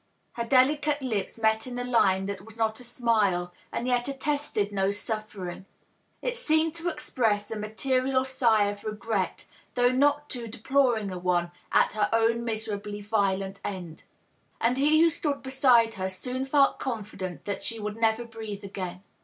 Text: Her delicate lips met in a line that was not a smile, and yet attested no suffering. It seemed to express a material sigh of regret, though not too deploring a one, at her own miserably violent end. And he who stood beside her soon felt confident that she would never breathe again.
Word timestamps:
Her 0.31 0.45
delicate 0.45 1.03
lips 1.03 1.39
met 1.39 1.67
in 1.67 1.77
a 1.77 1.83
line 1.83 2.25
that 2.25 2.43
was 2.43 2.57
not 2.57 2.79
a 2.79 2.83
smile, 2.83 3.53
and 3.71 3.85
yet 3.85 4.07
attested 4.07 4.71
no 4.71 4.89
suffering. 4.89 5.67
It 6.23 6.35
seemed 6.35 6.73
to 6.77 6.89
express 6.89 7.51
a 7.51 7.59
material 7.59 8.25
sigh 8.25 8.63
of 8.71 8.83
regret, 8.83 9.45
though 9.75 9.91
not 9.91 10.27
too 10.27 10.47
deploring 10.47 11.11
a 11.11 11.19
one, 11.19 11.51
at 11.71 11.93
her 11.93 12.09
own 12.11 12.43
miserably 12.43 13.01
violent 13.01 13.59
end. 13.63 14.05
And 14.59 14.79
he 14.79 15.01
who 15.03 15.11
stood 15.11 15.43
beside 15.43 15.93
her 15.93 16.09
soon 16.09 16.47
felt 16.47 16.79
confident 16.79 17.43
that 17.45 17.61
she 17.61 17.77
would 17.79 17.95
never 17.97 18.25
breathe 18.25 18.63
again. 18.63 19.03